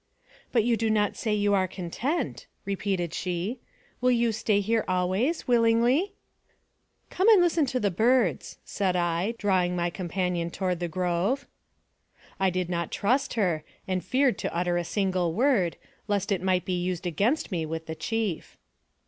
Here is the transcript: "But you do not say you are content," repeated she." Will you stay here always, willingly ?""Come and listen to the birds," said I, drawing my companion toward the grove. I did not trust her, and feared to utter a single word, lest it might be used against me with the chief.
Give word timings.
"But 0.51 0.63
you 0.63 0.77
do 0.77 0.89
not 0.89 1.15
say 1.15 1.31
you 1.35 1.53
are 1.53 1.67
content," 1.67 2.47
repeated 2.65 3.13
she." 3.13 3.59
Will 4.01 4.09
you 4.09 4.31
stay 4.31 4.59
here 4.59 4.83
always, 4.87 5.47
willingly 5.47 6.13
?""Come 7.11 7.29
and 7.29 7.39
listen 7.39 7.67
to 7.67 7.79
the 7.79 7.91
birds," 7.91 8.57
said 8.65 8.95
I, 8.95 9.35
drawing 9.37 9.75
my 9.75 9.91
companion 9.91 10.49
toward 10.49 10.79
the 10.79 10.87
grove. 10.87 11.45
I 12.39 12.49
did 12.49 12.67
not 12.67 12.89
trust 12.91 13.35
her, 13.35 13.63
and 13.87 14.03
feared 14.03 14.39
to 14.39 14.55
utter 14.57 14.75
a 14.75 14.83
single 14.83 15.33
word, 15.35 15.77
lest 16.07 16.31
it 16.31 16.41
might 16.41 16.65
be 16.65 16.81
used 16.81 17.05
against 17.05 17.51
me 17.51 17.63
with 17.67 17.85
the 17.85 17.93
chief. 17.93 18.57